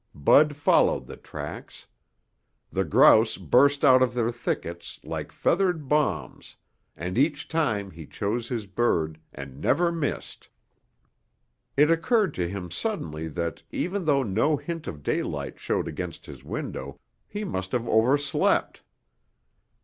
Bud 0.15 0.55
followed 0.55 1.05
the 1.05 1.15
tracks. 1.15 1.85
The 2.71 2.83
grouse 2.83 3.37
burst 3.37 3.85
out 3.85 4.01
of 4.01 4.15
their 4.15 4.31
thickets 4.31 4.99
like 5.03 5.31
feathered 5.31 5.87
bombs 5.87 6.55
and 6.97 7.19
each 7.19 7.47
time 7.47 7.91
he 7.91 8.07
choose 8.07 8.47
his 8.49 8.65
bird 8.65 9.19
and 9.31 9.61
never 9.61 9.91
missed. 9.91 10.49
It 11.77 11.91
occurred 11.91 12.33
to 12.33 12.49
him 12.49 12.71
suddenly 12.71 13.27
that, 13.27 13.61
even 13.71 14.05
though 14.05 14.23
no 14.23 14.57
hint 14.57 14.87
of 14.87 15.03
daylight 15.03 15.59
showed 15.59 15.87
against 15.87 16.25
his 16.25 16.43
window, 16.43 16.99
he 17.27 17.43
must 17.43 17.71
have 17.71 17.87
overslept. 17.87 18.81